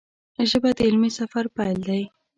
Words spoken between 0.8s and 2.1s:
علمي سفر پیل دی